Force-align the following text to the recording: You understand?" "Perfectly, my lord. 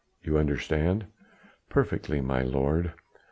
You 0.23 0.39
understand?" 0.39 1.05
"Perfectly, 1.69 2.21
my 2.21 2.41
lord. 2.41 2.93